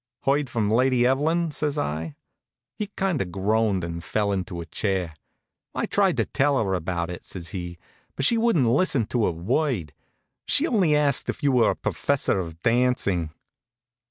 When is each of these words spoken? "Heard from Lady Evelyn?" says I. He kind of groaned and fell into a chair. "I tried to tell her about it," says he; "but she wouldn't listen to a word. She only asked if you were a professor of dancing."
"Heard 0.23 0.49
from 0.49 0.71
Lady 0.71 1.05
Evelyn?" 1.05 1.51
says 1.51 1.77
I. 1.77 2.15
He 2.73 2.87
kind 2.97 3.21
of 3.21 3.31
groaned 3.31 3.83
and 3.83 4.03
fell 4.03 4.31
into 4.31 4.59
a 4.59 4.65
chair. 4.65 5.13
"I 5.75 5.85
tried 5.85 6.17
to 6.17 6.25
tell 6.25 6.57
her 6.57 6.73
about 6.73 7.11
it," 7.11 7.23
says 7.23 7.49
he; 7.49 7.77
"but 8.15 8.25
she 8.25 8.35
wouldn't 8.35 8.65
listen 8.67 9.05
to 9.05 9.27
a 9.27 9.31
word. 9.31 9.93
She 10.47 10.65
only 10.65 10.95
asked 10.95 11.29
if 11.29 11.43
you 11.43 11.51
were 11.51 11.69
a 11.69 11.75
professor 11.75 12.39
of 12.39 12.59
dancing." 12.63 13.29